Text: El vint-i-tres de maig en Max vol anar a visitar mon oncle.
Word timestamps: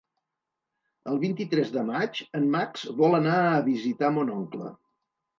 El 1.09 1.17
vint-i-tres 1.23 1.67
de 1.75 1.83
maig 1.89 2.21
en 2.39 2.47
Max 2.55 2.85
vol 3.01 3.17
anar 3.17 3.35
a 3.49 3.59
visitar 3.67 4.09
mon 4.15 4.33
oncle. 4.37 4.71